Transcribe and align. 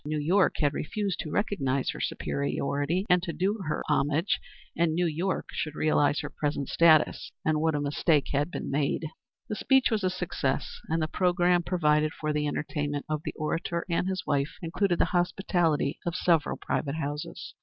New 0.03 0.17
York 0.17 0.55
had 0.57 0.73
refused 0.73 1.19
to 1.19 1.29
recognize 1.29 1.91
her 1.91 1.99
superiority 2.01 3.05
and 3.07 3.21
to 3.21 3.31
do 3.31 3.59
her 3.67 3.83
homage, 3.87 4.39
and 4.75 4.95
New 4.95 5.05
York 5.05 5.49
should 5.51 5.75
realize 5.75 6.21
her 6.21 6.29
present 6.31 6.69
status, 6.69 7.31
and 7.45 7.61
what 7.61 7.75
a 7.75 7.79
mistake 7.79 8.29
had 8.31 8.49
been 8.49 8.71
made. 8.71 9.05
The 9.47 9.53
speech 9.53 9.91
was 9.91 10.03
a 10.03 10.09
success, 10.09 10.81
and 10.89 11.03
the 11.03 11.07
programme 11.07 11.61
provided 11.61 12.13
for 12.15 12.33
the 12.33 12.47
entertainment 12.47 13.05
of 13.07 13.21
the 13.23 13.33
orator 13.37 13.85
and 13.91 14.07
his 14.07 14.25
wife 14.25 14.57
included 14.63 14.97
the 14.97 15.05
hospitality 15.13 15.99
of 16.03 16.15
several 16.15 16.57
private 16.57 16.95
houses. 16.95 17.53